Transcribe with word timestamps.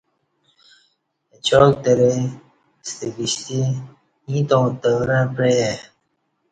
اچاک 1.33 1.73
درے 1.83 2.11
ستہ 2.87 3.07
کشتی 3.15 3.59
ییں 4.29 4.43
تاوں 4.49 4.69
تورں 4.81 5.25
پعئے 5.35 5.69